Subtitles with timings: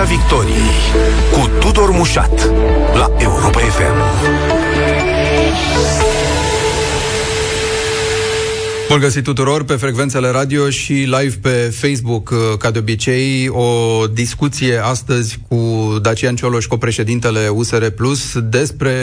[0.00, 0.70] Piața Victoriei
[1.32, 2.50] cu Tudor Mușat
[2.94, 3.98] la Europa FM.
[8.88, 14.06] Bun găsit tuturor pe frecvențele radio și live pe Facebook, uh, ca de obicei, o
[14.06, 15.58] discuție astăzi cu
[16.02, 18.94] Dacian Cioloș, co-președintele USR Plus, despre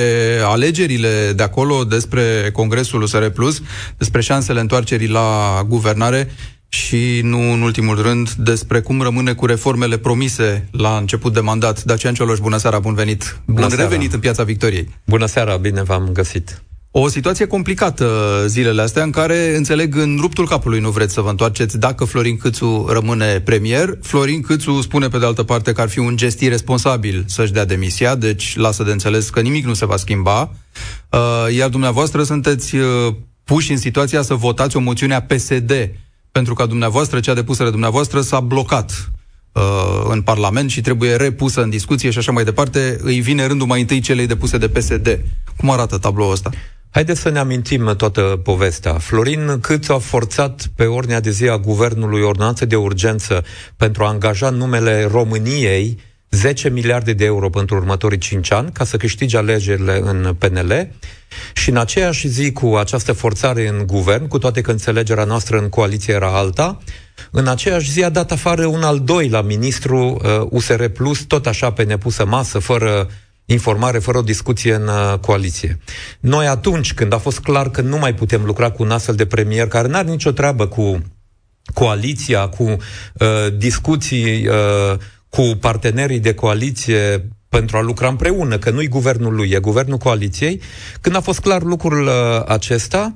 [0.43, 3.61] alegerile de acolo, despre Congresul USR Plus,
[3.97, 6.29] despre șansele întoarcerii la guvernare
[6.77, 11.83] și nu în ultimul rând despre cum rămâne cu reformele promise la început de mandat.
[11.83, 13.41] Dacian Cioloș, bună seara, bun venit!
[13.45, 13.83] Bună bun seara.
[13.83, 14.89] revenit în Piața Victoriei!
[15.05, 16.61] Bună seara, bine v-am găsit!
[16.91, 18.07] O situație complicată
[18.47, 22.37] zilele astea în care, înțeleg, în ruptul capului nu vreți să vă întoarceți dacă Florin
[22.37, 23.97] Câțu rămâne premier.
[24.01, 27.65] Florin Câțu spune pe de altă parte că ar fi un gest irresponsabil să-și dea
[27.65, 30.51] demisia, deci lasă de înțeles că nimic nu se va schimba.
[31.09, 33.13] Uh, iar dumneavoastră sunteți uh,
[33.43, 35.71] puși în situația să votați o moțiune a PSD
[36.37, 39.11] pentru ca dumneavoastră, cea depusă de dumneavoastră, s-a blocat
[39.51, 39.61] uh,
[40.09, 43.79] în Parlament și trebuie repusă în discuție și așa mai departe, îi vine rândul mai
[43.79, 45.19] întâi celei depuse de PSD.
[45.57, 46.49] Cum arată tabloul ăsta?
[46.89, 48.93] Haideți să ne amintim toată povestea.
[48.93, 53.43] Florin Câțu a forțat pe ordinea de zi a guvernului ordonanță de urgență
[53.75, 58.97] pentru a angaja numele României 10 miliarde de euro pentru următorii 5 ani ca să
[58.97, 60.89] câștige alegerile în PNL
[61.53, 65.69] și în aceeași zi cu această forțare în guvern, cu toate că înțelegerea noastră în
[65.69, 66.77] coaliție era alta,
[67.31, 71.71] în aceeași zi a dat afară un al doilea ministru uh, USR Plus, tot așa
[71.71, 73.09] pe nepusă masă, fără
[73.45, 75.79] informare, fără o discuție în uh, coaliție.
[76.19, 79.25] Noi atunci când a fost clar că nu mai putem lucra cu un astfel de
[79.25, 81.01] premier care n-are nicio treabă cu
[81.73, 82.77] coaliția, cu uh,
[83.57, 84.97] discuții uh,
[85.29, 90.61] cu partenerii de coaliție pentru a lucra împreună, că nu-i guvernul lui, e guvernul coaliției.
[91.01, 92.11] Când a fost clar lucrul uh,
[92.47, 93.15] acesta,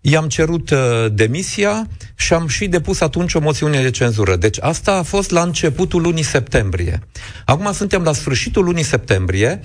[0.00, 0.78] i-am cerut uh,
[1.12, 4.36] demisia și am și depus atunci o moțiune de cenzură.
[4.36, 7.00] Deci asta a fost la începutul lunii septembrie.
[7.44, 9.60] Acum suntem la sfârșitul lunii septembrie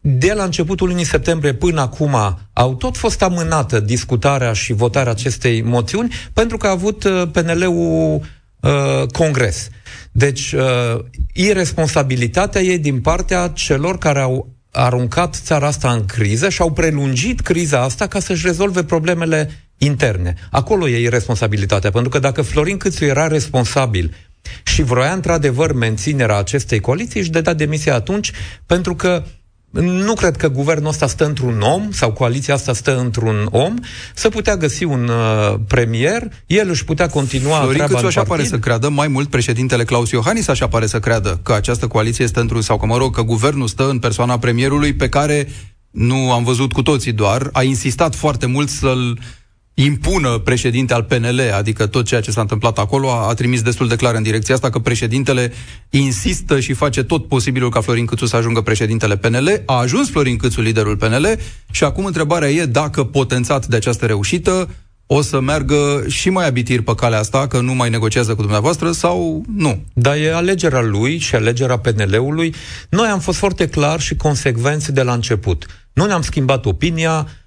[0.00, 2.16] de la începutul lunii septembrie până acum
[2.52, 8.20] au tot fost amânată discutarea și votarea acestei moțiuni pentru că a avut uh, PNL-ul
[8.64, 9.68] uh, congres.
[10.12, 16.60] Deci, uh, irresponsabilitatea e din partea celor care au aruncat țara asta în criză și
[16.60, 20.34] au prelungit criza asta ca să-și rezolve problemele interne.
[20.50, 24.14] Acolo e irresponsabilitatea, pentru că dacă Florin Câțu era responsabil
[24.62, 28.32] și vroia într-adevăr menținerea acestei coaliții, își dădea demisia atunci,
[28.66, 29.24] pentru că
[29.80, 33.74] nu cred că guvernul ăsta stă într-un om sau coaliția asta stă într-un om,
[34.14, 38.44] să putea găsi un uh, premier, el își putea continua Florin treaba Câțu așa pare
[38.44, 42.40] să creadă, mai mult președintele Claus Iohannis așa pare să creadă că această coaliție stă
[42.40, 45.48] într-un, sau că mă rog, că guvernul stă în persoana premierului pe care
[45.90, 49.18] nu am văzut cu toții doar, a insistat foarte mult să-l
[49.74, 53.88] impună președinte al PNL, adică tot ceea ce s-a întâmplat acolo, a, a trimis destul
[53.88, 55.52] de clar în direcția asta că președintele
[55.90, 59.62] insistă și face tot posibilul ca Florin Câțu să ajungă președintele PNL.
[59.66, 61.38] A ajuns Florin Câțu liderul PNL
[61.70, 64.68] și acum întrebarea e dacă potențat de această reușită
[65.06, 68.92] o să meargă și mai abitir pe calea asta, că nu mai negociază cu dumneavoastră
[68.92, 69.84] sau nu?
[69.92, 72.54] Da, e alegerea lui și alegerea PNL-ului.
[72.88, 75.66] Noi am fost foarte clar și consecvenți de la început.
[75.92, 77.42] Nu ne-am schimbat opinia, Uh,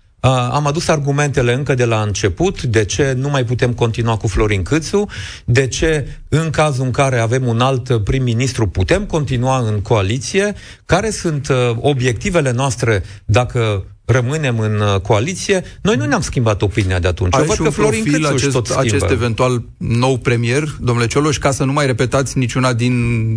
[0.51, 4.63] am adus argumentele încă de la început, de ce nu mai putem continua cu Florin
[4.63, 5.07] Câțu,
[5.45, 10.53] de ce în cazul în care avem un alt prim-ministru putem continua în coaliție,
[10.85, 16.99] care sunt uh, obiectivele noastre dacă rămânem în uh, coaliție, noi nu ne-am schimbat opinia
[16.99, 17.33] de atunci.
[17.33, 21.51] Are Eu văd că Florin Câțu acest, tot acest eventual nou premier, domnule Cioloș, ca
[21.51, 22.93] să nu mai repetați niciuna din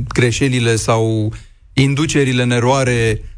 [0.08, 1.32] greșelile sau
[1.72, 3.28] inducerile în eroare Uh,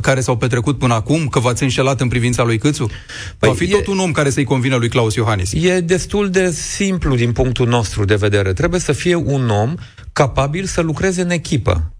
[0.00, 2.90] care s-au petrecut până acum, că v-ați înșelat în privința lui Câțu?
[3.38, 5.52] Păi Va fi e, tot un om care să-i convină lui Claus Iohannis.
[5.52, 8.52] E destul de simplu din punctul nostru de vedere.
[8.52, 9.74] Trebuie să fie un om
[10.12, 11.92] capabil să lucreze în echipă.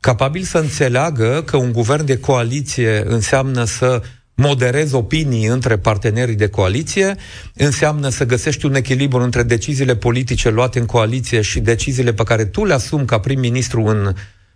[0.00, 4.02] Capabil să înțeleagă că un guvern de coaliție înseamnă să
[4.34, 7.16] moderezi opinii între partenerii de coaliție,
[7.54, 12.44] înseamnă să găsești un echilibru între deciziile politice luate în coaliție și deciziile pe care
[12.44, 14.14] tu le asumi ca prim-ministru în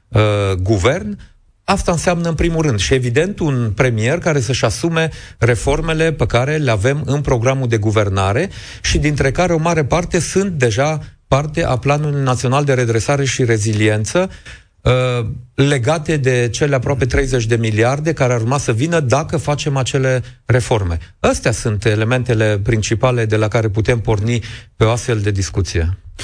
[0.09, 1.19] uh, guvern,
[1.65, 6.57] Asta înseamnă în primul rând și evident un premier care să-și asume reformele pe care
[6.57, 8.51] le avem în programul de guvernare
[8.83, 13.45] și dintre care o mare parte sunt deja parte a Planului Național de Redresare și
[13.45, 14.31] Reziliență,
[14.81, 19.77] uh, legate de cele aproape 30 de miliarde care ar urma să vină dacă facem
[19.77, 20.99] acele reforme.
[21.21, 24.41] Astea sunt elementele principale de la care putem porni
[24.77, 25.99] pe o astfel de discuție.
[26.17, 26.23] 0372069599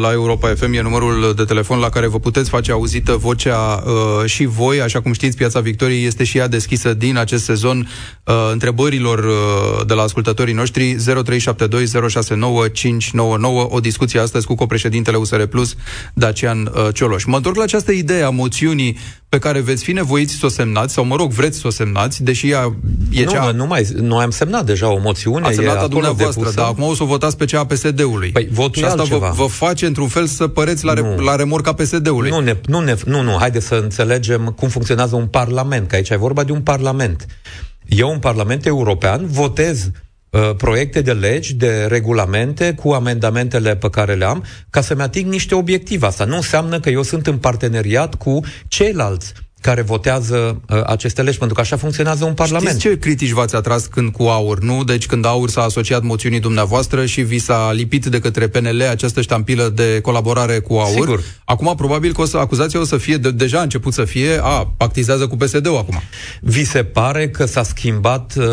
[0.00, 4.24] la Europa FM e numărul de telefon la care vă puteți face auzită vocea uh,
[4.24, 4.80] și voi.
[4.80, 7.88] Așa cum știți, Piața Victoriei este și ea deschisă din acest sezon
[8.24, 9.34] uh, întrebărilor uh,
[9.86, 10.96] de la ascultătorii noștri.
[10.96, 11.00] 0372069599
[13.68, 15.74] o discuție astăzi cu copreședintele USR Plus,
[16.14, 17.24] Dacian uh, Cioloș.
[17.24, 20.92] Mă întorc la această idee a moțiunii pe care veți fi nevoiți să o semnați,
[20.92, 22.76] sau mă rog, vreți să o semnați, deși ea
[23.10, 23.50] e nu, cea...
[23.50, 25.46] Nu, mai, noi am semnat deja o moțiune.
[25.46, 28.30] A semnat a dumneavoastră, dar acum o să o votați pe cea a PSD-ului.
[28.30, 31.72] Păi, votul și asta vă, vă face, într-un fel, să păreți la, re, la remorca
[31.72, 32.30] PSD-ului.
[32.30, 36.10] Nu, ne, nu, ne, nu, nu, haide să înțelegem cum funcționează un parlament, că aici
[36.10, 37.26] e vorba de un parlament.
[37.88, 39.98] Eu, un parlament european, votez Uh,
[40.56, 45.54] proiecte de legi, de regulamente cu amendamentele pe care le am, ca să-mi ating niște
[45.54, 46.06] obiective.
[46.06, 49.32] Asta nu înseamnă că eu sunt în parteneriat cu ceilalți
[49.62, 52.78] care votează uh, aceste legi, pentru că așa funcționează un parlament.
[52.78, 54.84] Știți ce critici v-ați atras când cu AUR, nu?
[54.84, 59.20] Deci când AUR s-a asociat moțiunii dumneavoastră și vi s-a lipit de către PNL această
[59.20, 60.88] ștampilă de colaborare cu AUR.
[60.88, 61.22] Sigur.
[61.44, 64.38] Acum probabil că o să, acuzația o să fie, de, deja a început să fie,
[64.42, 66.02] a, pactizează cu PSD-ul acum.
[66.40, 68.44] Vi se pare că s-a schimbat uh,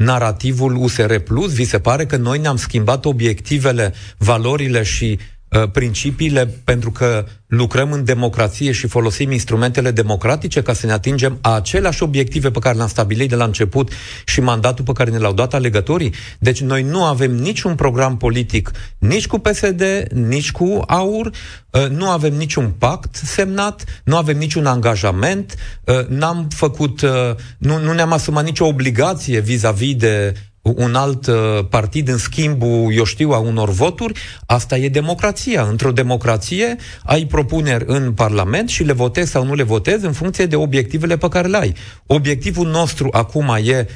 [0.00, 1.54] narativul USR Plus?
[1.54, 5.39] Vi se pare că noi ne-am schimbat obiectivele, valorile și uh,
[5.72, 12.02] principiile pentru că lucrăm în democrație și folosim instrumentele democratice ca să ne atingem aceleași
[12.02, 13.92] obiective pe care le-am stabilit de la început
[14.24, 16.14] și mandatul pe care ne l-au dat alegătorii.
[16.38, 19.82] Deci noi nu avem niciun program politic nici cu PSD,
[20.12, 21.30] nici cu AUR,
[21.70, 25.54] uh, nu avem niciun pact semnat, nu avem niciun angajament,
[25.84, 27.10] uh, n-am făcut, uh,
[27.58, 31.36] nu, nu ne-am asumat nicio obligație vis-a-vis de un alt uh,
[31.70, 35.62] partid în schimbul, eu știu, a unor voturi, asta e democrația.
[35.62, 40.46] Într-o democrație ai propuneri în Parlament și le votezi sau nu le votezi în funcție
[40.46, 41.74] de obiectivele pe care le ai.
[42.06, 43.86] Obiectivul nostru acum e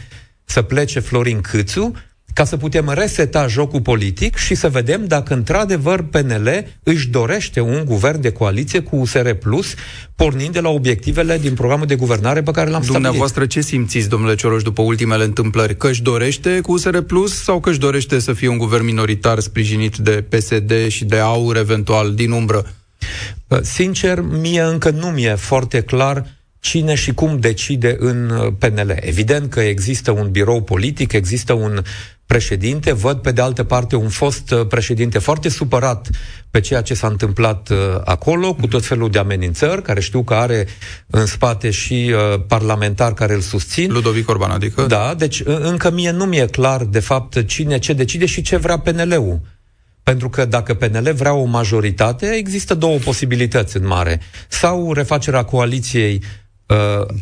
[0.45, 1.93] să plece Florin Câțu,
[2.35, 7.83] ca să putem reseta jocul politic și să vedem dacă într-adevăr PNL își dorește un
[7.85, 9.75] guvern de coaliție cu USR Plus,
[10.17, 13.03] pornind de la obiectivele din programul de guvernare pe care l-am stabilit.
[13.03, 15.77] Dumneavoastră ce simțiți, domnule Cioloș, după ultimele întâmplări?
[15.77, 19.39] Că își dorește cu USR Plus sau că își dorește să fie un guvern minoritar
[19.39, 22.67] sprijinit de PSD și de AUR eventual din umbră?
[23.63, 26.27] Sincer, mie încă nu mi-e foarte clar
[26.61, 28.97] cine și cum decide în PNL.
[29.01, 31.83] Evident că există un birou politic, există un
[32.27, 36.09] președinte, văd pe de altă parte un fost uh, președinte foarte supărat
[36.51, 40.35] pe ceea ce s-a întâmplat uh, acolo, cu tot felul de amenințări, care știu că
[40.35, 40.67] are
[41.07, 43.93] în spate și uh, parlamentari care îl susțin.
[43.93, 44.83] Ludovic Orban, adică?
[44.83, 48.79] Da, deci încă mie nu mi-e clar, de fapt, cine ce decide și ce vrea
[48.79, 49.41] PNL-ul.
[50.03, 54.21] Pentru că dacă PNL vrea o majoritate, există două posibilități în mare.
[54.49, 56.44] Sau refacerea coaliției uh,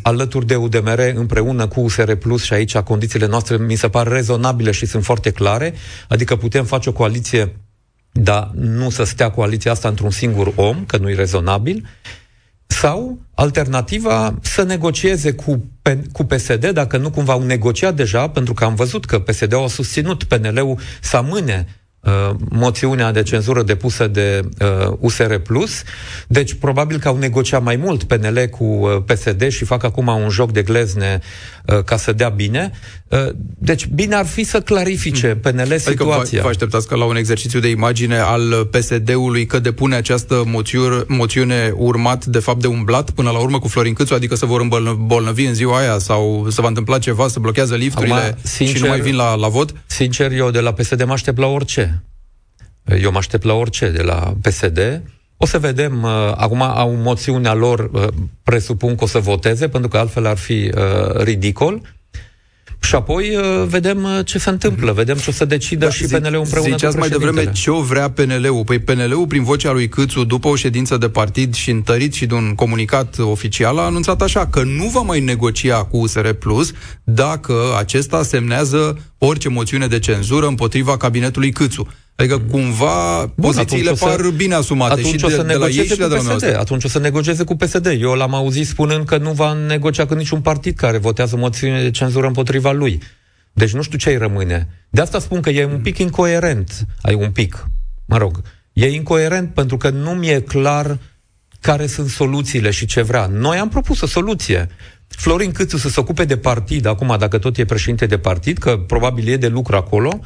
[0.01, 4.71] alături de UDMR împreună cu USR Plus și aici condițiile noastre mi se par rezonabile
[4.71, 5.73] și sunt foarte clare,
[6.07, 7.55] adică putem face o coaliție,
[8.11, 11.87] dar nu să stea coaliția asta într-un singur om, că nu e rezonabil,
[12.67, 15.65] sau alternativa să negocieze cu,
[16.11, 19.67] cu PSD, dacă nu cumva au negociat deja, pentru că am văzut că PSD-ul a
[19.67, 21.82] susținut PNL-ul să amâne Uh,
[22.49, 25.35] moțiunea de cenzură depusă de uh, USR+.
[26.27, 30.29] Deci, probabil că au negociat mai mult PNL cu uh, PSD și fac acum un
[30.29, 31.19] joc de glezne
[31.65, 32.71] uh, ca să dea bine.
[33.13, 35.39] Uh, deci, bine ar fi să clarifice hmm.
[35.39, 36.19] PNL adică situația.
[36.21, 41.05] Adică vă așteptați că la un exercițiu de imagine al PSD-ului că depune această moțiur,
[41.07, 44.45] moțiune urmat, de fapt, de un blat până la urmă cu Florin Câțu, adică să
[44.45, 48.75] vor îmbolnăvi în ziua aia sau să va întâmpla ceva, să blochează lifturile acum, sincer,
[48.75, 49.73] și nu mai vin la, la vot?
[49.85, 52.03] Sincer, eu de la PSD mă aștept la orice.
[53.01, 55.01] Eu mă aștept la orice de la PSD.
[55.37, 58.07] O să vedem, uh, acum au moțiunea lor, uh,
[58.43, 61.81] presupun că o să voteze, pentru că altfel ar fi uh, ridicol.
[62.83, 66.05] Și apoi uh, vedem uh, ce se întâmplă, vedem ce o să decidă da, și
[66.05, 68.63] PNL-ul împreună Ziceați mai devreme ce o vrea PNL-ul.
[68.63, 72.33] Păi PNL-ul, prin vocea lui Câțu, după o ședință de partid și întărit și de
[72.33, 76.71] un comunicat oficial, a anunțat așa că nu va mai negocia cu USR Plus
[77.03, 81.87] dacă acesta semnează orice moțiune de cenzură împotriva cabinetului Câțu.
[82.15, 85.85] Adică cumva Bun, pozițiile par să, bine asumate și de, o să de la ei
[85.85, 86.55] și de la PSD.
[86.55, 87.85] Atunci o să negocieze cu PSD.
[87.99, 91.91] Eu l-am auzit spunând că nu va negocia cu niciun partid care votează moțiune de
[91.91, 93.01] cenzură împotriva lui.
[93.53, 94.67] Deci nu știu ce îi rămâne.
[94.89, 96.85] De asta spun că e un pic incoerent.
[97.01, 97.67] Ai un pic,
[98.05, 98.41] mă rog.
[98.73, 100.97] E incoerent pentru că nu mi-e clar
[101.59, 103.25] care sunt soluțiile și ce vrea.
[103.25, 104.69] Noi am propus o soluție.
[105.07, 108.77] Florin Câțu să se ocupe de partid, acum dacă tot e președinte de partid, că
[108.77, 110.19] probabil e de lucru acolo,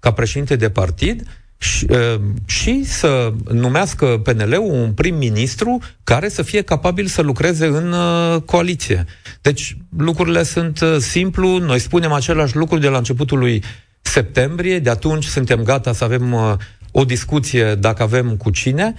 [0.00, 1.22] ca președinte de partid
[1.58, 7.92] și, uh, și să numească PNL-ul un prim-ministru care să fie capabil să lucreze în
[7.92, 9.04] uh, coaliție.
[9.40, 13.62] Deci lucrurile sunt uh, simplu, noi spunem același lucru de la începutul lui
[14.02, 16.52] septembrie, de atunci suntem gata să avem uh,
[16.90, 18.94] o discuție dacă avem cu cine,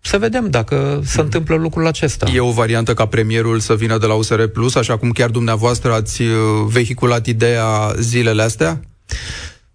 [0.00, 2.30] să vedem dacă se întâmplă lucrul acesta.
[2.34, 5.92] E o variantă ca premierul să vină de la USR Plus, așa cum chiar dumneavoastră
[5.92, 6.28] ați uh,
[6.66, 8.80] vehiculat ideea zilele astea?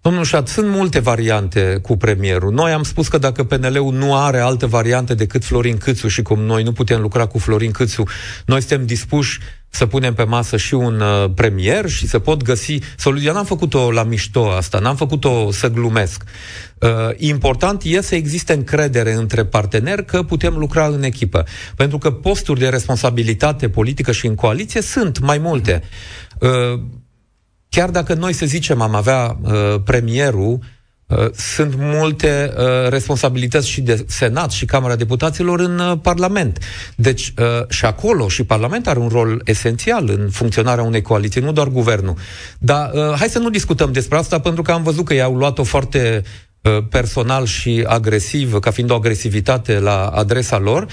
[0.02, 2.52] Domnul Șat, sunt multe variante cu premierul.
[2.52, 6.40] Noi am spus că dacă PNL-ul nu are altă variantă decât Florin Câțu și cum
[6.40, 8.02] noi nu putem lucra cu Florin Câțu,
[8.46, 12.78] noi suntem dispuși să punem pe masă și un uh, premier și să pot găsi
[12.96, 13.32] soluția.
[13.32, 16.22] N-am făcut-o la mișto asta, n-am făcut-o să glumesc.
[16.78, 21.44] Uh, important e să existe încredere între parteneri că putem lucra în echipă.
[21.76, 25.82] Pentru că posturi de responsabilitate politică și în coaliție sunt mai multe.
[26.38, 26.80] Uh,
[27.76, 29.52] chiar dacă noi, să zicem, am avea uh,
[29.84, 30.58] premierul,
[31.06, 36.58] uh, sunt multe uh, responsabilități și de Senat și Camera Deputaților în uh, Parlament.
[36.96, 41.52] Deci, uh, și acolo, și Parlament are un rol esențial în funcționarea unei coaliții, nu
[41.52, 42.14] doar guvernul.
[42.58, 45.62] Dar uh, hai să nu discutăm despre asta, pentru că am văzut că i-au luat-o
[45.62, 46.51] foarte uh,
[46.90, 50.86] personal și agresiv, ca fiind o agresivitate la adresa lor.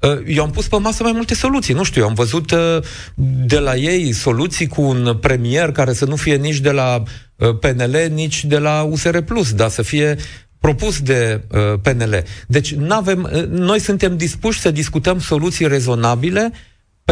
[0.00, 1.74] Uh, eu am pus pe masă mai multe soluții.
[1.74, 2.78] Nu știu, eu am văzut uh,
[3.46, 7.02] de la ei soluții cu un premier care să nu fie nici de la
[7.36, 10.16] uh, PNL, nici de la USR Plus, dar să fie
[10.60, 12.24] propus de uh, PNL.
[12.46, 16.52] Deci n-avem, uh, noi suntem dispuși să discutăm soluții rezonabile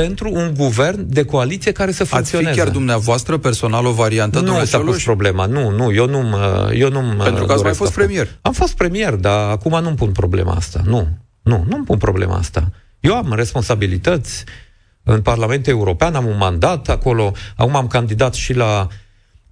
[0.01, 2.49] pentru un guvern de coaliție care să funcționeze.
[2.49, 4.41] Ați fi chiar dumneavoastră personal o variantă?
[4.41, 6.39] Nu s-a pus problema, nu, nu, eu nu
[6.73, 8.29] eu nu Pentru că ați mai fost premier.
[8.43, 11.09] Am fost premier, dar acum nu-mi pun problema asta, nu.
[11.43, 12.71] Nu, nu-mi pun problema asta.
[13.01, 14.45] Eu am responsabilități
[15.03, 18.87] în Parlamentul European, am un mandat acolo, acum am candidat și la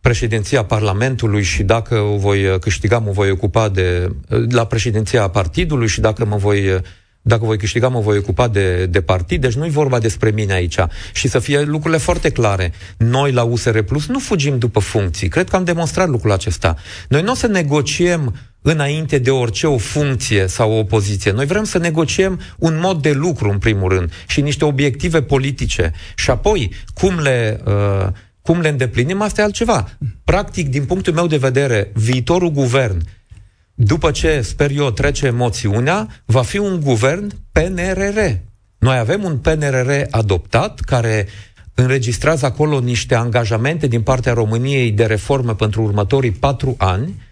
[0.01, 4.09] președinția Parlamentului și dacă o voi câștiga, mă voi ocupa de
[4.49, 6.81] la președinția partidului și dacă mă voi
[7.27, 10.77] dacă voi câștiga, mă voi ocupa de, de partid, deci nu-i vorba despre mine aici.
[11.13, 12.73] Și să fie lucrurile foarte clare.
[12.97, 15.29] Noi, la USR Plus, nu fugim după funcții.
[15.29, 16.77] Cred că am demonstrat lucrul acesta.
[17.09, 21.31] Noi nu o să negociem înainte de orice o funcție sau o opoziție.
[21.31, 25.93] Noi vrem să negociem un mod de lucru, în primul rând, și niște obiective politice.
[26.17, 27.61] Și apoi, cum le...
[27.67, 28.09] Uh,
[28.43, 29.89] cum le îndeplinim, asta e altceva.
[30.25, 33.03] Practic, din punctul meu de vedere, viitorul guvern
[33.75, 38.19] după ce, sper eu, trece moțiunea, va fi un guvern PNRR.
[38.79, 41.27] Noi avem un PNRR adoptat care
[41.75, 47.23] înregistrează acolo niște angajamente din partea României de reforme pentru următorii patru ani.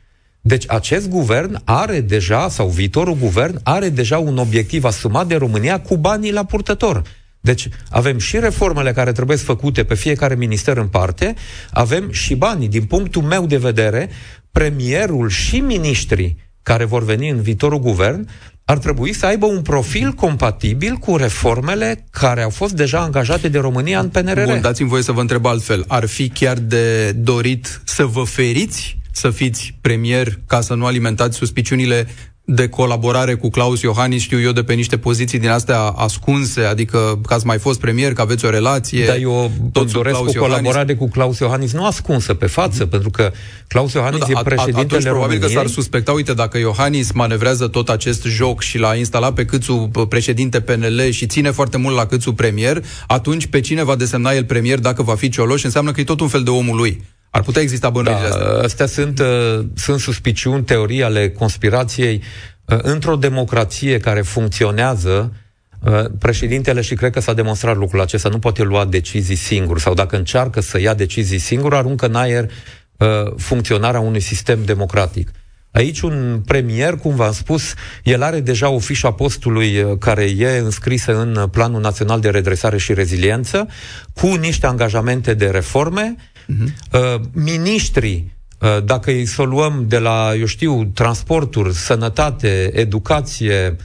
[0.40, 5.80] Deci acest guvern are deja, sau viitorul guvern, are deja un obiectiv asumat de România
[5.80, 7.02] cu banii la purtător.
[7.40, 11.34] Deci avem și reformele care trebuie făcute pe fiecare minister în parte,
[11.70, 12.68] avem și banii.
[12.68, 14.10] Din punctul meu de vedere,
[14.52, 18.28] premierul și miniștrii care vor veni în viitorul guvern
[18.64, 23.58] ar trebui să aibă un profil compatibil cu reformele care au fost deja angajate de
[23.58, 24.44] România în PNRR.
[24.44, 25.84] Bun, dați-mi voie să vă întreb altfel.
[25.88, 31.36] Ar fi chiar de dorit să vă feriți să fiți premier ca să nu alimentați
[31.36, 32.06] suspiciunile
[32.44, 37.20] de colaborare cu Claus Iohannis, știu eu, de pe niște poziții din astea ascunse, adică
[37.26, 39.06] că ați mai fost premier, că aveți o relație.
[39.06, 42.90] Dar eu tot doresc Claus o colaborare cu Claus Iohannis, nu ascunsă pe față, mm-hmm.
[42.90, 43.32] pentru că
[43.68, 45.38] Claus Iohannis nu, da, e președintele atunci, României.
[45.38, 49.44] probabil că s-ar suspecta, uite, dacă Iohannis manevrează tot acest joc și l-a instalat pe
[49.44, 54.32] Câțu președinte PNL și ține foarte mult la Câțu premier, atunci pe cine va desemna
[54.32, 55.62] el premier dacă va fi Cioloș?
[55.62, 57.02] Înseamnă că e tot un fel de omul lui.
[57.32, 58.62] Ar putea exista bănuirile da, astea.
[58.62, 62.22] Astea sunt, uh, sunt suspiciuni, teorii ale conspirației.
[62.64, 65.32] Uh, într-o democrație care funcționează,
[65.80, 69.94] uh, președintele, și cred că s-a demonstrat lucrul acesta, nu poate lua decizii singur, sau
[69.94, 72.50] dacă încearcă să ia decizii singur, aruncă în aer
[72.96, 75.30] uh, funcționarea unui sistem democratic.
[75.70, 80.24] Aici un premier, cum v-am spus, el are deja o fișă a postului uh, care
[80.24, 83.68] e înscrisă în Planul Național de Redresare și Reziliență,
[84.14, 86.92] cu niște angajamente de reforme, Uh-huh.
[86.92, 93.76] Uh, ministrii, uh, dacă îi să luăm de la, eu știu, transporturi, sănătate, educație,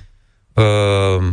[0.53, 1.27] uh,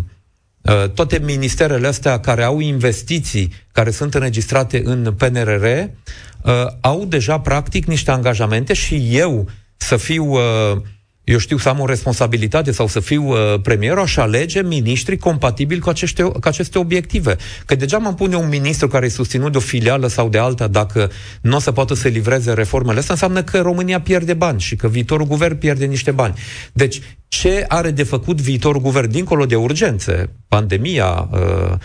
[0.62, 7.40] uh, toate ministerele astea care au investiții, care sunt înregistrate în PNRR, uh, au deja
[7.40, 10.76] practic niște angajamente și eu să fiu uh,
[11.24, 15.80] eu știu să am o responsabilitate sau să fiu uh, premier, aș alege miniștri compatibili
[15.80, 17.36] cu aceste, cu aceste obiective.
[17.66, 20.66] Că degeaba îmi pune un ministru care e susținut de o filială sau de alta
[20.66, 24.76] dacă nu o să poată să livreze reformele astea, înseamnă că România pierde bani și
[24.76, 26.34] că viitorul guvern pierde niște bani.
[26.72, 31.76] Deci, ce are de făcut viitorul guvern, dincolo de urgențe, pandemia, uh,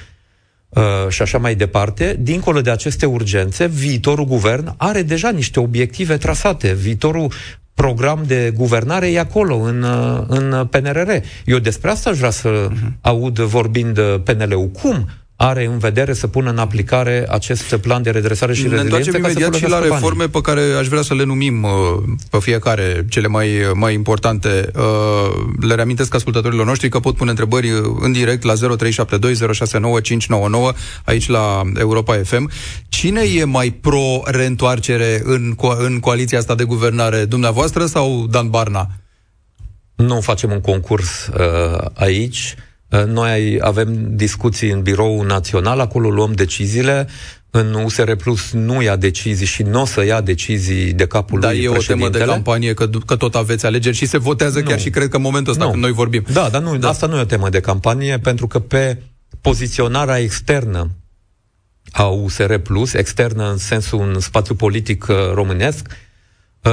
[0.70, 6.18] Uh, și așa mai departe, dincolo de aceste urgențe, viitorul guvern are deja niște obiective
[6.18, 6.74] trasate.
[6.74, 7.32] Viitorul
[7.82, 9.86] program de guvernare e acolo, în,
[10.28, 11.10] în PNRR.
[11.46, 12.92] Eu despre asta aș vrea să uh-huh.
[13.02, 14.68] aud vorbind PNL-ul.
[14.68, 15.08] Cum
[15.42, 18.90] are în vedere să pună în aplicare acest plan de redresare și reziliență.
[18.90, 20.32] Ne întoarcem imediat și la reforme banii.
[20.32, 21.70] pe care aș vrea să le numim uh,
[22.30, 24.72] pe fiecare, cele mai, mai importante.
[24.76, 24.84] Uh,
[25.60, 28.60] le reamintesc ascultătorilor noștri că pot pune întrebări uh, în direct la 0372069599
[31.04, 32.52] aici la Europa FM.
[32.90, 38.88] Cine e mai pro-reîntoarcere în, co- în coaliția asta de guvernare, dumneavoastră sau Dan Barna?
[39.96, 42.56] Nu facem un concurs uh, aici.
[42.58, 42.64] Uh,
[43.06, 47.08] noi avem discuții în birou național, acolo luăm deciziile.
[47.52, 51.50] În USR Plus nu ia decizii și nu o să ia decizii de capul da,
[51.50, 54.66] lui e o temă de campanie, că, că tot aveți alegeri și se votează nu.
[54.66, 55.70] chiar și cred că în momentul ăsta nu.
[55.70, 56.24] când noi vorbim.
[56.34, 56.90] Da, dar nu, da.
[56.90, 59.02] asta nu e o temă de campanie, pentru că pe
[59.42, 60.90] poziționarea externă
[61.92, 66.09] a USR Plus, externă în sensul un spațiu politic uh, românesc, Uh,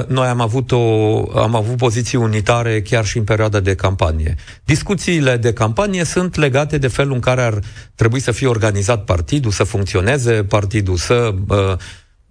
[0.08, 4.34] noi am avut, o, am avut poziții unitare chiar și în perioada de campanie.
[4.64, 7.58] Discuțiile de campanie sunt legate de felul în care ar
[7.94, 11.58] trebui să fie organizat partidul, să funcționeze partidul, să uh,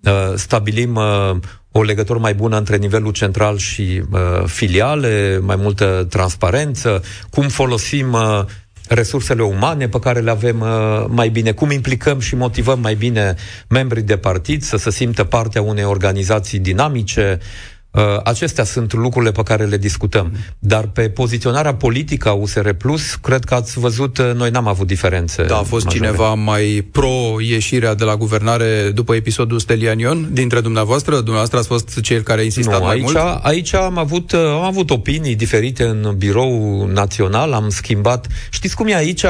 [0.02, 1.38] uh, stabilim uh,
[1.72, 8.14] o legătură mai bună între nivelul central și uh, filiale, mai multă transparență, cum folosim
[8.14, 8.44] uh,
[8.88, 13.36] resursele umane pe care le avem uh, mai bine, cum implicăm și motivăm mai bine
[13.68, 17.75] membrii de partid să se simtă partea unei organizații dinamice, Uh,
[18.24, 20.32] acestea sunt lucrurile pe care le discutăm.
[20.60, 24.88] Dar pe poziționarea politică a USR Plus, cred că ați văzut, uh, noi n-am avut
[24.88, 25.44] diferențe.
[25.44, 26.06] Da, a fost majore.
[26.06, 31.16] cineva mai pro-ieșirea de la guvernare după episodul Stelianion dintre dumneavoastră?
[31.16, 33.40] Dumneavoastră ați fost cel care a insistat nu, mai aici, mult?
[33.42, 38.28] Aici am avut, uh, am avut opinii diferite în birou național, am schimbat.
[38.50, 39.26] Știți cum e aici?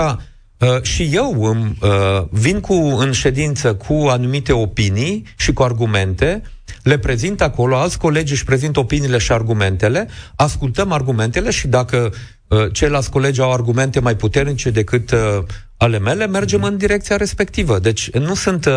[0.59, 6.41] Uh, și eu îmi, uh, vin cu, în ședință cu anumite opinii și cu argumente,
[6.83, 12.13] le prezint acolo, alți colegi își prezintă opiniile și argumentele, ascultăm argumentele și dacă
[12.47, 15.43] uh, ceilalți colegi au argumente mai puternice decât uh,
[15.77, 17.79] ale mele, mergem în direcția respectivă.
[17.79, 18.65] Deci nu sunt...
[18.65, 18.73] Uh,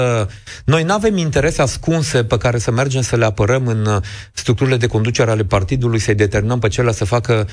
[0.64, 4.76] noi nu avem interese ascunse pe care să mergem să le apărăm în uh, structurile
[4.76, 7.46] de conducere ale partidului, să-i determinăm pe cele să facă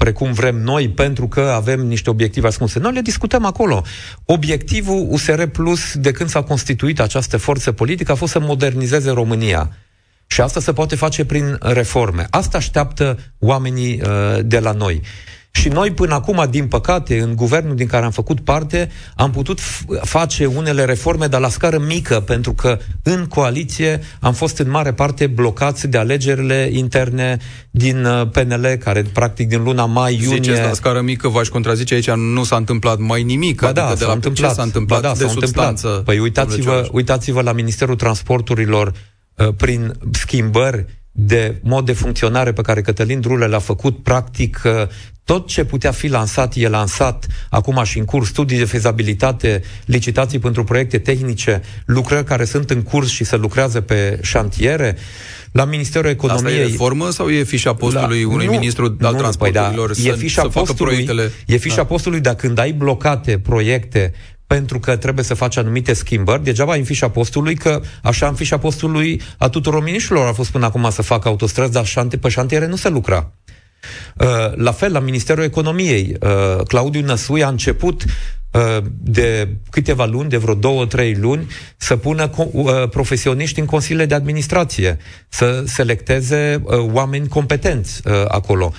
[0.00, 2.78] precum vrem noi, pentru că avem niște obiective ascunse.
[2.78, 3.82] Noi le discutăm acolo.
[4.24, 9.76] Obiectivul USR Plus, de când s-a constituit această forță politică, a fost să modernizeze România.
[10.26, 12.26] Și asta se poate face prin reforme.
[12.30, 15.00] Asta așteaptă oamenii uh, de la noi.
[15.50, 19.60] Și noi până acum, din păcate, în guvernul din care am făcut parte, am putut
[19.60, 24.70] f- face unele reforme, dar la scară mică, pentru că în coaliție am fost în
[24.70, 27.38] mare parte blocați de alegerile interne
[27.70, 30.36] din uh, PNL, care practic din luna mai-iunie...
[30.36, 33.60] Ziceți la scară mică, v-aș contrazice aici, nu s-a întâmplat mai nimic.
[33.60, 34.48] Ba da, adică de la întâmplat.
[34.50, 35.86] Ce s-a întâmplat ba da, de s-a substanță?
[35.86, 36.04] Întâmplat.
[36.04, 38.92] Păi uitați-vă, uitați-vă la Ministerul Transporturilor
[39.34, 44.72] uh, prin schimbări de mod de funcționare pe care Cătălin Drule l-a făcut, practic uh,
[45.24, 50.38] tot ce putea fi lansat e lansat acum și în curs, studii de fezabilitate, licitații
[50.38, 54.96] pentru proiecte tehnice, lucrări care sunt în curs și se lucrează pe șantiere.
[55.52, 56.52] La Ministerul Economiei...
[56.52, 60.02] Asta e reformă sau e fișa postului la, unui nu, ministru al nu, transporturilor păi
[60.02, 61.32] da, să, e fișa să postului, facă proiectele?
[61.46, 61.84] E fișa da.
[61.84, 64.12] postului, dar când ai blocate proiecte
[64.56, 68.58] pentru că trebuie să faci anumite schimbări, degeaba în fișa postului, că așa în fișa
[68.58, 72.66] postului a tuturor miniștrilor a fost până acum să facă autostrăzi, dar șante, pe șantiere
[72.66, 73.32] nu se lucra.
[74.16, 78.10] Uh, la fel, la Ministerul Economiei, uh, Claudiu Năsui a început uh,
[79.00, 82.30] de câteva luni, de vreo două, trei luni, să pună
[82.90, 88.72] profesioniști în consiliile de administrație, să selecteze oameni competenți acolo.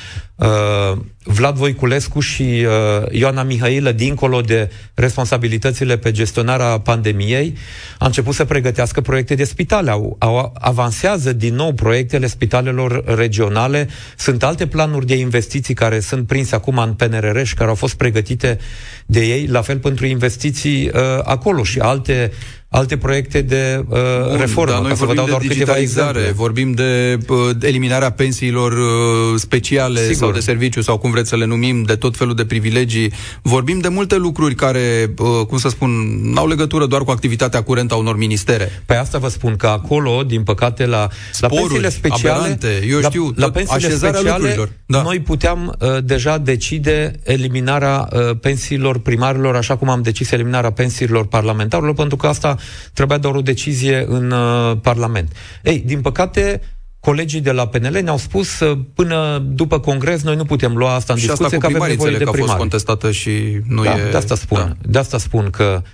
[1.24, 7.58] Vlad Voiculescu și uh, Ioana Mihailă, dincolo de responsabilitățile pe gestionarea pandemiei,
[7.98, 9.92] a început să pregătească proiecte de spitale.
[9.92, 13.88] Au, au, avansează din nou proiectele spitalelor regionale.
[14.18, 17.94] Sunt alte planuri de investiții care sunt prinse acum în PNRR și care au fost
[17.96, 18.58] pregătite
[19.06, 22.32] de ei, la fel pentru investiții uh, acolo și alte
[22.74, 24.72] alte proiecte de uh, Bun, reformă.
[24.72, 30.00] Dar noi vorbim să vă dau de digitalizare, vorbim de uh, eliminarea pensiilor uh, speciale
[30.00, 30.16] Sigur.
[30.16, 33.12] sau de serviciu sau cum vreți să le numim, de tot felul de privilegii.
[33.42, 35.92] Vorbim de multe lucruri care, uh, cum să spun,
[36.34, 38.82] n-au legătură doar cu activitatea curentă a unor ministere.
[38.86, 43.02] Pe asta vă spun că acolo, din păcate, la, Sporuri, la pensiile speciale, aberante, eu
[43.02, 45.02] știu, la, la pensiile speciale, da.
[45.02, 51.26] noi puteam uh, deja decide eliminarea uh, pensiilor primarilor, așa cum am decis eliminarea pensiilor
[51.26, 52.56] parlamentarilor, pentru că asta
[52.94, 55.32] trebuia doar o decizie în uh, Parlament.
[55.64, 56.62] Ei, din păcate,
[57.00, 61.14] colegii de la PNL ne-au spus uh, până după congres noi nu putem lua asta
[61.14, 62.42] în și discuție asta că avem nevoie de primari.
[62.42, 63.32] a fost contestată și
[63.68, 64.10] nu da, e...
[64.12, 64.90] De asta spun, da.
[64.90, 65.88] de asta spun că Uh,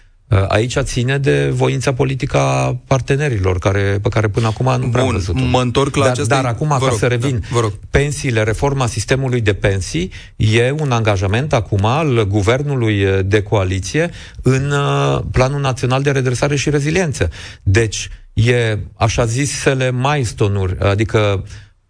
[0.47, 5.13] aici ține de voința politică a partenerilor, care, pe care până acum nu prea Bun,
[5.13, 6.33] văzut mă întorc la dar, această...
[6.33, 7.73] Dar acum, vă ca rog, să revin, da, vă rog.
[7.89, 14.09] pensiile, reforma sistemului de pensii e un angajament acum al guvernului de coaliție
[14.41, 17.29] în uh, Planul Național de Redresare și Reziliență.
[17.63, 21.43] Deci, e așa zisele milestone-uri, adică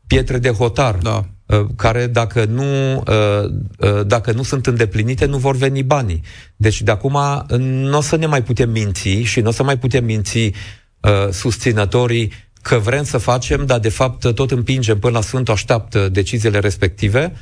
[0.07, 1.36] pietre de hotar, da Uh,
[1.75, 6.21] care dacă nu, uh, uh, dacă nu sunt îndeplinite, nu vor veni banii.
[6.55, 9.77] Deci de acum nu o să ne mai putem minți și nu o să mai
[9.77, 10.51] putem minți
[11.31, 16.59] susținătorii că vrem să facem, dar de fapt tot împingem până la Sfântul așteaptă deciziile
[16.59, 17.33] respective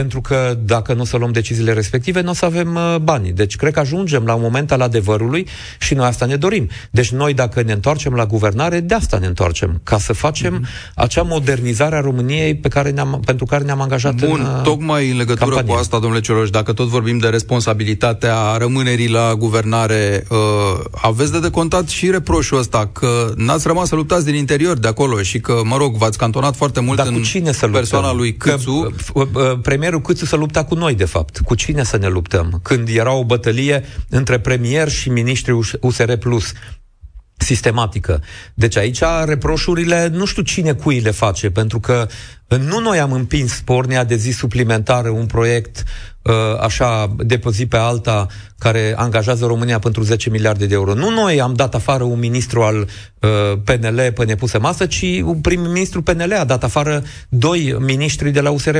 [0.00, 3.32] pentru că dacă nu o să luăm deciziile respective, nu o să avem uh, bani.
[3.32, 5.46] Deci cred că ajungem la un moment al adevărului
[5.78, 6.68] și noi asta ne dorim.
[6.90, 10.94] Deci noi dacă ne întoarcem la guvernare, de asta ne întoarcem, ca să facem mm-hmm.
[10.94, 15.10] acea modernizare a României pe care ne-am, pentru care ne-am angajat Bun, în uh, tocmai
[15.10, 15.72] în legătură campanie.
[15.72, 20.38] cu asta, domnule Cioloș, dacă tot vorbim de responsabilitatea rămânerii la guvernare, uh,
[20.90, 25.22] aveți de decontat și reproșul ăsta că n-ați rămas să luptați din interior de acolo
[25.22, 28.36] și că, mă rog, v-ați cantonat foarte mult Dar în cu cine să persoana lui
[28.36, 28.80] Câțu.
[28.80, 31.38] Că, uh, uh, premierul Câțu să lupta cu noi, de fapt.
[31.38, 32.60] Cu cine să ne luptăm?
[32.62, 36.52] Când era o bătălie între premier și ministrii USR Plus
[37.36, 38.22] sistematică.
[38.54, 42.06] Deci aici reproșurile, nu știu cine cui le face, pentru că
[42.48, 45.84] nu noi am împins pornea de zi suplimentară un proiect
[46.22, 48.26] uh, așa de pe zi pe alta
[48.58, 50.94] care angajează România pentru 10 miliarde de euro.
[50.94, 52.86] Nu noi am dat afară un ministru al uh,
[53.64, 58.50] PNL pe nepusă masă, ci un prim-ministru PNL a dat afară doi miniștri de la
[58.50, 58.78] USR+.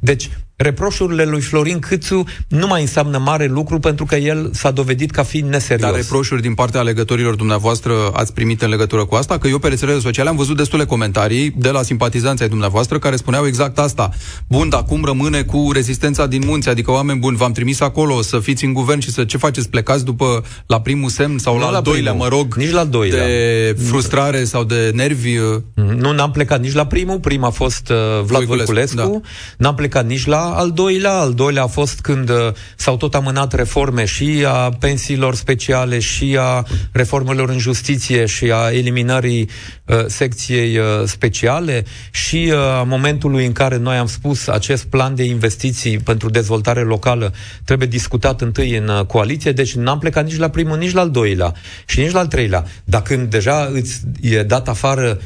[0.00, 5.10] Deci, reproșurile lui Florin Câțu nu mai înseamnă mare lucru pentru că el s-a dovedit
[5.10, 5.90] ca fiind neserios.
[5.90, 9.38] Dar reproșuri din partea alegătorilor dumneavoastră ați primit în legătură cu asta?
[9.38, 13.46] Că eu pe rețelele sociale am văzut destule comentarii de la simpatizanții dumneavoastră care spuneau
[13.46, 14.10] exact asta.
[14.48, 16.68] Bun, dar cum rămâne cu rezistența din munți?
[16.68, 19.68] Adică, oameni buni, v-am trimis acolo să fiți în guvern și să ce faceți?
[19.68, 22.84] Plecați după la primul semn sau la, la al doilea, primul, mă rog, nici la
[22.84, 23.26] doilea.
[23.26, 25.36] de frustrare sau de nervi?
[25.36, 25.62] Uh?
[25.74, 27.18] Nu, n-am plecat nici la primul.
[27.18, 28.96] Prima a fost uh, Vlad Voiculescu.
[28.96, 29.20] Da.
[29.58, 31.12] N-am plecat nici la al doilea.
[31.12, 32.36] Al doilea a fost când uh,
[32.76, 38.70] s-au tot amânat reforme și a pensiilor speciale și a reformelor în justiție și a
[38.70, 39.48] eliminării
[39.84, 45.14] uh, secției uh, speciale și uh, a momentului în care noi am spus acest plan
[45.14, 47.32] de investiții pentru dezvoltare locală
[47.64, 51.10] trebuie discutat întâi în uh, coaliție, deci n-am plecat nici la primul, nici la al
[51.10, 51.54] doilea
[51.86, 52.64] și nici la al treilea.
[52.84, 55.24] Dar când deja îți e dat afară uh,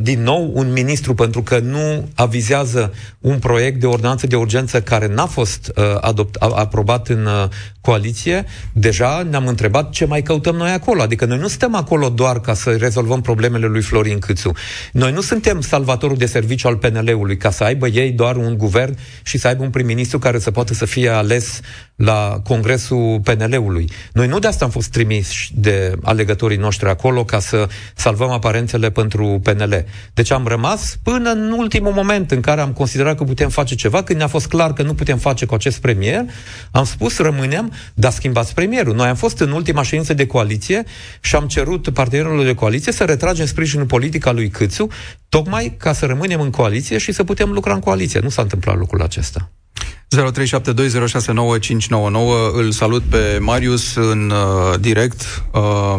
[0.00, 5.06] din nou un ministru pentru că nu avizează un proiect de ordonanță de urgență care
[5.06, 7.48] n-a fost uh, adopt, a, aprobat în uh,
[7.80, 11.02] coaliție, deja ne-am întrebat ce mai căutăm noi acolo.
[11.02, 14.52] Adică noi nu suntem acolo doar ca să rezolvăm problemele lui Florin Câțu.
[14.92, 18.98] Noi nu suntem salvatorul de serviciu al PNL-ului ca să aibă ei doar un guvern
[19.22, 21.60] și să aibă un prim-ministru care să poată să fie ales
[21.96, 23.90] la congresul PNL-ului.
[24.12, 28.90] Noi nu de asta am fost trimiși de alegătorii noștri acolo ca să salvăm aparențele
[28.90, 29.51] pentru PNL.
[30.14, 34.02] Deci am rămas până în ultimul moment în care am considerat că putem face ceva,
[34.02, 36.24] când ne-a fost clar că nu putem face cu acest premier,
[36.70, 38.94] am spus rămânem, dar schimbați premierul.
[38.94, 40.84] Noi am fost în ultima ședință de coaliție
[41.20, 44.88] și am cerut partenerilor de coaliție să retragem sprijinul politic al lui Câțu,
[45.28, 48.20] tocmai ca să rămânem în coaliție și să putem lucra în coaliție.
[48.20, 49.50] Nu s-a întâmplat lucrul acesta.
[50.16, 50.20] 0372069599
[52.52, 55.44] Îl salut pe Marius în uh, direct.
[55.54, 55.94] Uh,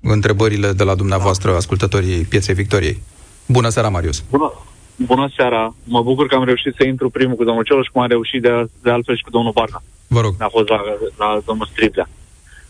[0.00, 3.02] întrebările de la dumneavoastră, ascultătorii Pieței Victoriei.
[3.46, 4.24] Bună seara, Marius!
[4.30, 4.52] Bună,
[4.96, 5.74] bună seara!
[5.84, 8.66] Mă bucur că am reușit să intru primul cu domnul Cioloș, cum am reușit de,
[8.82, 9.82] de altfel și cu domnul Barna.
[10.06, 10.34] Vă rog.
[10.38, 10.80] A fost la,
[11.16, 12.08] la domnul Striblea.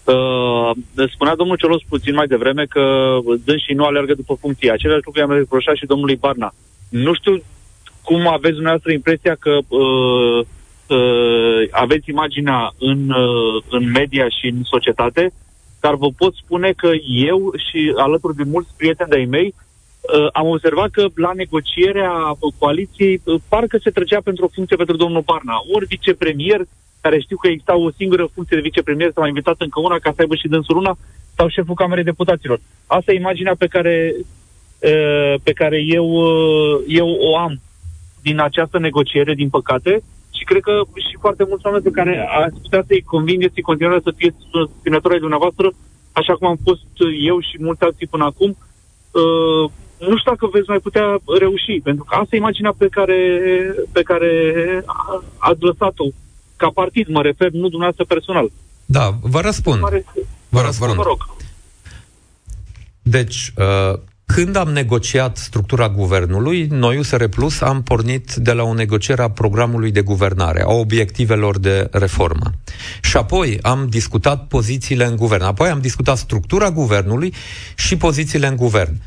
[0.04, 0.70] Uh,
[1.14, 4.70] spunea domnul Cioloș puțin mai devreme că dânsii nu alergă după funcție.
[4.70, 6.54] Același lucru i-am reproșat și domnului Barna.
[6.88, 7.42] Nu știu
[8.04, 10.46] cum aveți dumneavoastră impresia că uh,
[10.86, 15.32] uh, aveți imaginea în, uh, în media și în societate,
[15.80, 20.46] dar vă pot spune că eu și alături de mulți prieteni de-ai mei uh, am
[20.48, 22.12] observat că la negocierea
[22.58, 25.56] coaliției uh, parcă se trecea pentru o funcție pentru domnul Barna.
[25.74, 26.60] Ori vicepremier,
[27.00, 30.20] care știu că exista o singură funcție de vicepremier, s-a invitat încă una ca să
[30.20, 30.96] aibă și dânsul una,
[31.36, 32.60] sau șeful Camerei Deputaților.
[32.86, 37.60] Asta e imaginea pe care, uh, pe care eu, uh, eu o am
[38.22, 40.02] din această negociere, din păcate,
[40.36, 40.74] și cred că
[41.08, 45.14] și foarte mulți oameni pe care ați putea să-i convingeți în continuare să fie susținători
[45.14, 45.66] ai dumneavoastră,
[46.12, 46.86] așa cum am fost
[47.30, 49.64] eu și mulți alții până acum, uh,
[50.08, 51.06] nu știu dacă veți mai putea
[51.38, 53.18] reuși, pentru că asta e imaginea pe care,
[53.92, 54.30] pe care
[55.38, 56.06] ați lăsat-o.
[56.56, 58.50] Ca partid mă refer, nu dumneavoastră personal.
[58.84, 59.80] Da, vă răspund.
[60.48, 60.92] Vă răspund.
[60.92, 61.20] Vă rog.
[63.02, 63.98] Deci, uh,
[64.34, 69.30] când am negociat structura guvernului, noi, USR Plus, am pornit de la o negociere a
[69.30, 72.52] programului de guvernare, a obiectivelor de reformă.
[73.02, 75.42] Și apoi am discutat pozițiile în guvern.
[75.42, 77.34] Apoi am discutat structura guvernului
[77.74, 79.00] și pozițiile în guvern.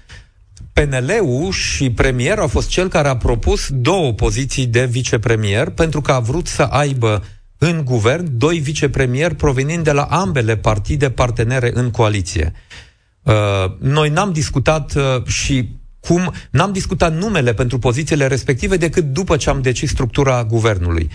[0.74, 6.12] PNL-ul și premier au fost cel care a propus două poziții de vicepremier pentru că
[6.12, 7.24] a vrut să aibă
[7.58, 12.54] în guvern doi vicepremieri provenind de la ambele partide partenere în coaliție.
[13.26, 13.34] Uh,
[13.80, 15.70] noi n-am discutat uh, și
[16.08, 21.10] cum n-am discutat numele pentru pozițiile respective decât după ce am decis structura guvernului.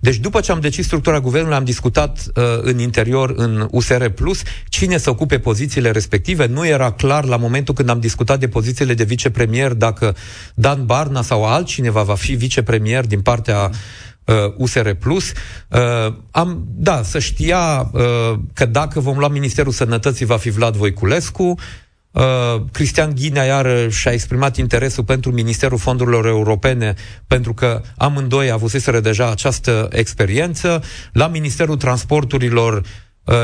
[0.00, 4.42] Deci după ce am decis structura guvernului, am discutat uh, în interior, în USR Plus,
[4.68, 6.46] cine să ocupe pozițiile respective.
[6.46, 10.16] Nu era clar la momentul când am discutat de pozițiile de vicepremier dacă
[10.54, 13.70] Dan Barna sau altcineva va fi vicepremier din partea
[14.26, 15.32] uh, USR Plus.
[15.68, 20.76] Uh, am, da, să știa uh, că dacă vom lua Ministerul Sănătății va fi Vlad
[20.76, 21.54] Voiculescu,
[22.16, 26.94] Uh, Cristian Ghinea iară și-a exprimat interesul pentru Ministerul Fondurilor Europene,
[27.26, 30.82] pentru că amândoi avuseseră deja această experiență.
[31.12, 32.84] La Ministerul Transporturilor uh,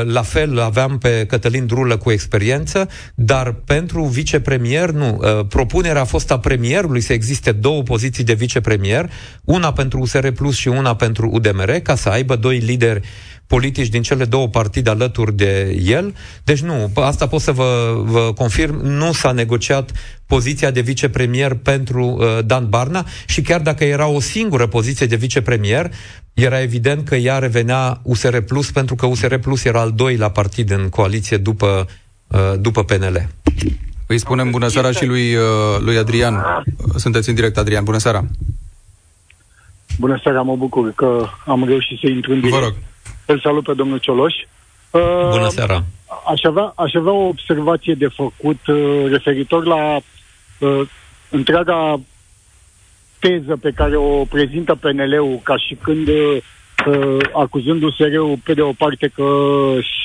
[0.03, 5.19] la fel aveam pe Cătălin Drulă cu experiență, dar pentru vicepremier nu.
[5.21, 9.11] Uh, propunerea a fost a premierului să existe două poziții de vicepremier,
[9.43, 13.01] una pentru USR Plus și una pentru UDMR, ca să aibă doi lideri
[13.47, 16.15] politici din cele două partide alături de el.
[16.43, 19.91] Deci nu, asta pot să vă, vă confirm, nu s-a negociat
[20.25, 25.15] poziția de vicepremier pentru uh, Dan Barna și chiar dacă era o singură poziție de
[25.15, 25.91] vicepremier,
[26.33, 30.71] era evident că ea revenea USR Plus pentru că USR Plus era al doilea partid
[30.71, 31.87] în coaliție după,
[32.27, 33.27] uh, după PNL.
[34.07, 35.43] Îi spunem bună seara și lui, uh,
[35.79, 36.63] lui Adrian.
[36.95, 37.83] Sunteți în direct, Adrian.
[37.83, 38.23] Bună seara.
[39.99, 42.57] Bună seara, mă bucur că am reușit să intru în direct.
[42.57, 42.75] Vă rog.
[43.25, 44.33] Îl salut pe domnul Cioloș.
[44.89, 45.83] Uh, Bună seara!
[46.27, 50.81] Aș avea, aș avea o observație de făcut uh, referitor la uh,
[51.29, 51.99] întreaga
[53.23, 56.37] teză pe care o prezintă PNL-ul ca și când uh,
[57.33, 59.27] acuzând USR-ul pe de o parte că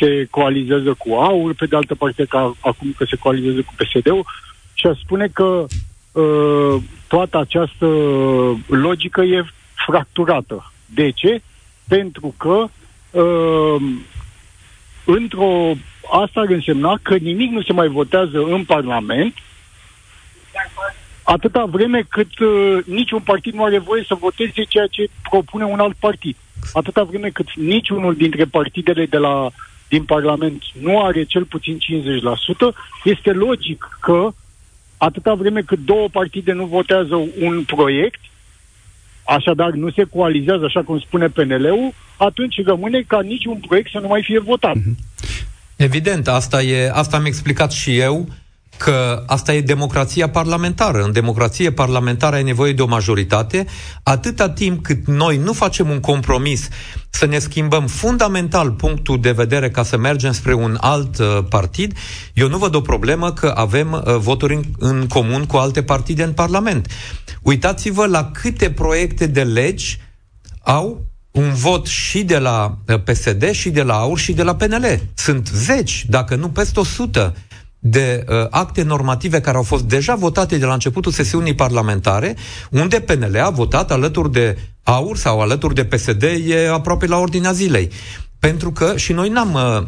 [0.00, 4.26] se coalizează cu AUR, pe de altă parte că acum că se coalizează cu PSD-ul
[4.74, 5.66] și a spune că
[6.12, 7.86] uh, toată această
[8.66, 9.44] logică e
[9.86, 10.72] fracturată.
[10.86, 11.42] De ce?
[11.88, 12.66] Pentru că
[13.20, 13.82] uh,
[15.04, 15.72] într-o...
[16.22, 19.34] Asta ar însemna că nimic nu se mai votează în Parlament
[21.34, 25.78] atâta vreme cât uh, niciun partid nu are voie să voteze ceea ce propune un
[25.78, 26.36] alt partid.
[26.72, 29.50] Atâta vreme cât niciunul dintre partidele de la,
[29.88, 31.80] din Parlament nu are cel puțin 50%,
[33.04, 34.28] este logic că
[34.96, 38.20] atâta vreme cât două partide nu votează un proiect,
[39.24, 44.08] așadar nu se coalizează așa cum spune PNL-ul, atunci rămâne ca niciun proiect să nu
[44.08, 44.74] mai fie votat.
[44.74, 44.96] Mhm.
[45.76, 48.28] Evident, asta, e, asta am explicat și eu
[48.78, 51.02] că asta e democrația parlamentară.
[51.02, 53.66] În democrație parlamentară ai nevoie de o majoritate.
[54.02, 56.68] Atâta timp cât noi nu facem un compromis
[57.10, 61.96] să ne schimbăm fundamental punctul de vedere ca să mergem spre un alt uh, partid,
[62.34, 66.22] eu nu văd o problemă că avem uh, voturi în, în comun cu alte partide
[66.22, 66.86] în Parlament.
[67.42, 70.00] Uitați-vă la câte proiecte de legi
[70.60, 74.56] au un vot și de la uh, PSD, și de la AUR, și de la
[74.56, 75.00] PNL.
[75.14, 77.34] Sunt zeci, dacă nu peste 100
[77.78, 82.36] de uh, acte normative care au fost deja votate de la începutul sesiunii parlamentare,
[82.70, 87.52] unde PNL a votat alături de AUR sau alături de PSD, e aproape la ordinea
[87.52, 87.90] zilei.
[88.38, 89.86] Pentru că și noi n-am uh,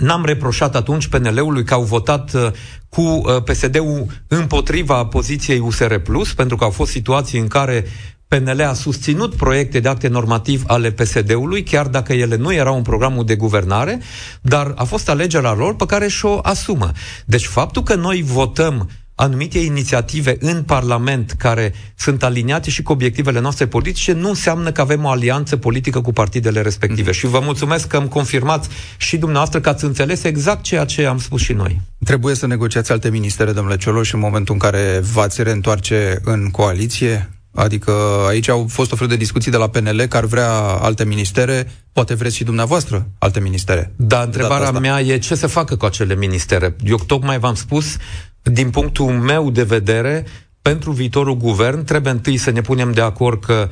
[0.00, 2.50] N-am reproșat atunci PNL-ului că au votat uh,
[2.88, 5.94] cu uh, PSD-ul împotriva poziției USR+,
[6.36, 7.84] pentru că au fost situații în care
[8.28, 12.82] PNL a susținut proiecte de acte normativ ale PSD-ului, chiar dacă ele nu erau în
[12.82, 14.00] programul de guvernare,
[14.40, 16.92] dar a fost alegerea lor pe care și-o asumă.
[17.24, 23.40] Deci faptul că noi votăm anumite inițiative în Parlament care sunt aliniate și cu obiectivele
[23.40, 27.06] noastre politice, nu înseamnă că avem o alianță politică cu partidele respective.
[27.06, 27.12] Mm.
[27.12, 31.18] Și vă mulțumesc că îmi confirmați și dumneavoastră că ați înțeles exact ceea ce am
[31.18, 31.80] spus și noi.
[32.04, 37.28] Trebuie să negociați alte ministere, domnule Cioloș, în momentul în care v-ați reîntoarce în coaliție?
[37.54, 37.92] Adică
[38.28, 42.14] aici au fost o fel de discuții de la PNL care vrea alte ministere, poate
[42.14, 43.92] vreți și dumneavoastră alte ministere.
[43.96, 46.76] Da, întrebarea mea e ce să facă cu acele ministere.
[46.84, 47.96] Eu tocmai v-am spus,
[48.42, 50.26] din punctul meu de vedere,
[50.62, 53.68] pentru viitorul guvern trebuie întâi să ne punem de acord că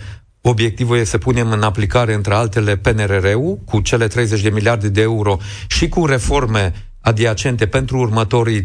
[0.48, 5.00] Obiectivul este să punem în aplicare, între altele, PNRR-ul cu cele 30 de miliarde de
[5.00, 8.64] euro și cu reforme adiacente pentru următorii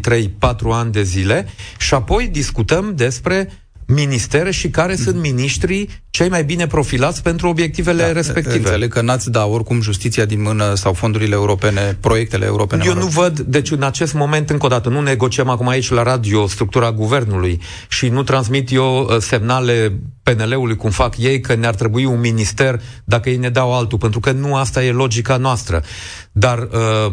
[0.72, 1.46] ani de zile
[1.78, 8.02] și apoi discutăm despre ministere și care sunt miniștrii cei mai bine profilați pentru obiectivele
[8.02, 8.56] da, respective.
[8.56, 12.82] Înțeleg că n-ați da oricum justiția din mână sau fondurile europene, proiectele europene.
[12.86, 16.02] Eu nu văd, deci în acest moment, încă o dată, nu negociem acum aici la
[16.02, 21.74] radio structura guvernului și nu transmit eu uh, semnale PNL-ului, cum fac ei, că ne-ar
[21.74, 25.82] trebui un minister dacă ei ne dau altul, pentru că nu asta e logica noastră.
[26.32, 27.12] Dar uh,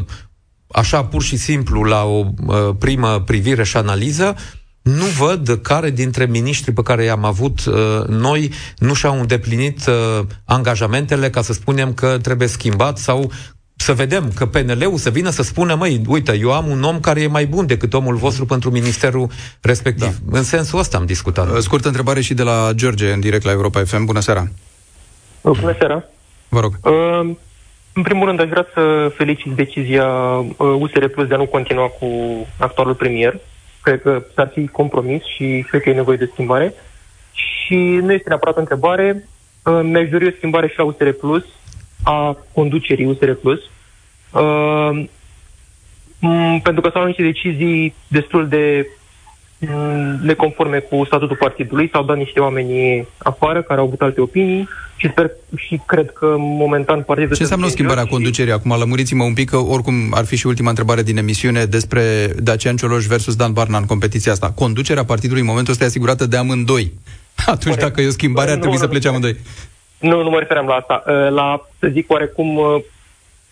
[0.71, 4.35] așa pur și simplu la o uh, primă privire și analiză,
[4.81, 10.25] nu văd care dintre miniștrii pe care i-am avut uh, noi nu și-au îndeplinit uh,
[10.45, 13.31] angajamentele ca să spunem că trebuie schimbat sau
[13.75, 17.21] să vedem că PNL-ul să vină să spună, măi, uite, eu am un om care
[17.21, 19.29] e mai bun decât omul vostru pentru ministerul
[19.61, 20.19] respectiv.
[20.25, 20.37] Da.
[20.37, 21.49] În sensul ăsta am discutat.
[21.51, 24.05] Uh, scurtă întrebare și de la George, în direct la Europa FM.
[24.05, 24.47] Bună seara!
[25.41, 26.03] Bună seara!
[26.49, 26.73] Vă rog.
[26.83, 27.35] Uh,
[27.93, 30.07] în primul rând, aș vrea să felicit decizia
[30.57, 32.07] USR Plus de a nu continua cu
[32.57, 33.39] actualul premier
[33.81, 36.73] cred că s-ar fi compromis și cred că e nevoie de schimbare.
[37.33, 39.27] Și nu este neapărat o întrebare,
[39.63, 41.45] uh, mi-aș dori o schimbare și la USR Plus,
[42.03, 43.59] a conducerii USR Plus,
[44.31, 45.03] uh,
[46.63, 48.87] pentru că s-au niște decizii destul de
[49.59, 54.67] Mm, neconforme cu statutul partidului, s-au dat niște oameni afară care au avut alte opinii
[54.99, 57.35] și sper și cred că momentan partidul...
[57.35, 58.09] Ce înseamnă schimbarea și...
[58.09, 58.51] conducerii?
[58.51, 62.01] Acum lămuriți-mă un pic că oricum ar fi și ultima întrebare din emisiune despre
[62.37, 64.51] Dacian Cioloș versus Dan Barna în competiția asta.
[64.51, 66.93] Conducerea partidului în momentul ăsta e asigurată de amândoi.
[67.45, 67.81] Atunci Corect.
[67.81, 69.37] dacă e o schimbare ar trebui nu, să plece amândoi.
[69.99, 71.03] Nu, nu mă referam la asta.
[71.07, 72.75] Uh, la, să zic, oarecum uh,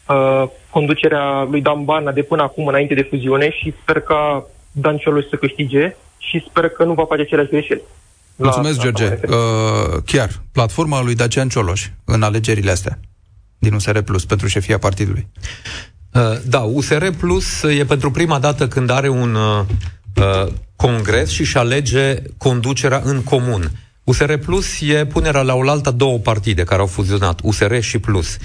[0.07, 4.97] uh, conducerea lui Dan Barna de până acum înainte de fuziune și sper că Dan
[4.97, 7.81] Cioloș să câștige și sper că nu va face aceleași greșeli.
[8.37, 9.19] Mulțumesc, George.
[9.27, 9.33] Uh,
[10.05, 12.99] chiar, platforma lui Dacian Cioloș în alegerile astea
[13.59, 15.27] din USR Plus pentru șefia partidului.
[16.13, 19.65] Uh, da, USR Plus e pentru prima dată când are un uh,
[20.15, 23.71] uh congres și își alege conducerea în comun.
[24.03, 28.37] USR Plus e punerea la oaltă două partide care au fuzionat, USR și Plus.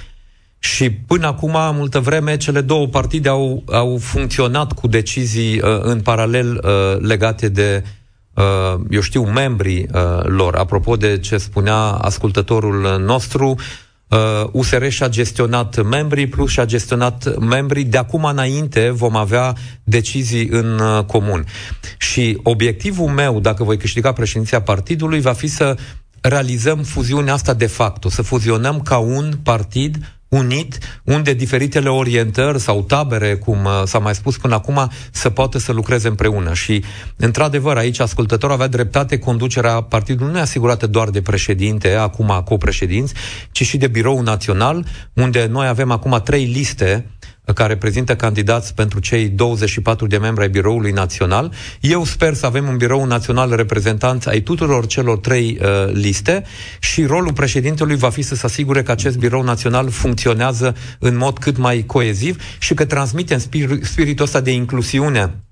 [0.59, 6.01] Și până acum, multă vreme, cele două partide au, au funcționat cu decizii uh, în
[6.01, 7.89] paralel uh, legate de, uh,
[8.89, 10.55] eu știu, membrii uh, lor.
[10.55, 13.55] Apropo de ce spunea ascultătorul nostru,
[14.07, 17.83] uh, USR și-a gestionat membrii, plus și-a gestionat membrii.
[17.83, 21.45] De acum înainte vom avea decizii în uh, comun.
[21.97, 25.77] Și obiectivul meu, dacă voi câștiga președinția partidului, va fi să
[26.21, 29.97] realizăm fuziunea asta de facto, să fuzionăm ca un partid
[30.33, 35.57] unit, unde diferitele orientări sau tabere, cum uh, s-a mai spus până acum, să poată
[35.57, 36.53] să lucreze împreună.
[36.53, 36.83] Și,
[37.15, 43.13] într-adevăr, aici ascultătorul avea dreptate, conducerea partidului nu e asigurată doar de președinte, acum copreședinți,
[43.51, 47.05] ci și de birou național, unde noi avem acum trei liste
[47.51, 51.53] care prezintă candidați pentru cei 24 de membri ai Biroului Național.
[51.79, 56.43] Eu sper să avem un birou național reprezentanți ai tuturor celor trei uh, liste
[56.79, 61.37] și rolul președintelui va fi să se asigure că acest birou național funcționează în mod
[61.37, 65.43] cât mai coeziv și că transmitem spir- spiritul ăsta de inclusiune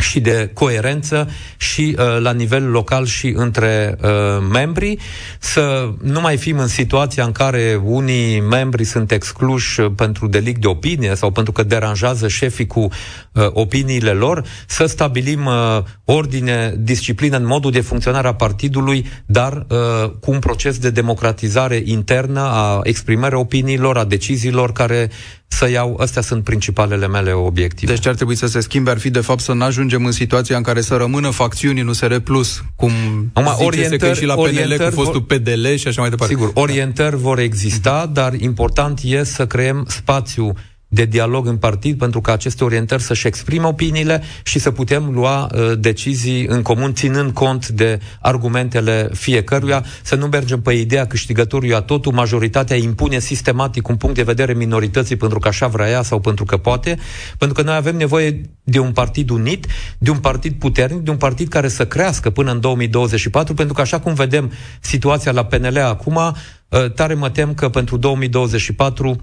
[0.00, 4.10] și de coerență și uh, la nivel local și între uh,
[4.52, 4.98] membri,
[5.38, 10.66] să nu mai fim în situația în care unii membri sunt excluși pentru delict de
[10.66, 17.36] opinie sau pentru că deranjează șefii cu uh, opiniile lor, să stabilim uh, ordine, disciplină
[17.36, 22.80] în modul de funcționare a partidului, dar uh, cu un proces de democratizare internă a
[22.82, 25.10] exprimării opiniilor, a deciziilor care
[25.54, 27.92] să iau, astea sunt principalele mele obiective.
[27.92, 30.12] Deci ce ar trebui să se schimbe ar fi de fapt să nu ajungem în
[30.12, 32.90] situația în care să rămână facțiuni în USR Plus, cum
[33.32, 36.34] Acum, zice că și la PNL cu fostul PDL și așa mai departe.
[36.34, 40.52] Sigur, orientări vor exista, dar important e să creăm spațiu
[40.94, 45.50] de dialog în partid pentru ca aceste orientări să-și exprime opiniile și să putem lua
[45.54, 51.74] uh, decizii în comun, ținând cont de argumentele fiecăruia, să nu mergem pe ideea câștigătorului
[51.74, 56.02] a totul, majoritatea impune sistematic un punct de vedere minorității pentru că așa vrea ea
[56.02, 56.98] sau pentru că poate,
[57.38, 59.66] pentru că noi avem nevoie de un partid unit,
[59.98, 63.80] de un partid puternic, de un partid care să crească până în 2024, pentru că
[63.80, 69.20] așa cum vedem situația la PNL acum, uh, tare mă tem că pentru 2024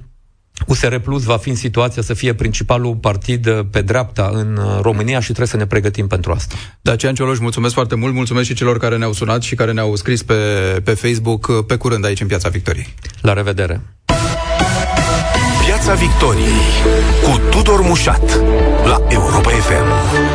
[0.67, 4.79] USR Plus va fi în situația să fie principalul partid uh, pe dreapta în uh,
[4.81, 6.55] România și trebuie să ne pregătim pentru asta.
[6.81, 10.23] Dacian Cioloș, mulțumesc foarte mult, mulțumesc și celor care ne-au sunat și care ne-au scris
[10.23, 10.33] pe,
[10.83, 12.93] pe Facebook uh, pe curând aici în Piața Victoriei.
[13.21, 13.81] La revedere!
[15.65, 16.61] Piața Victoriei
[17.23, 18.41] cu Tudor Mușat
[18.85, 20.30] la Europa FM.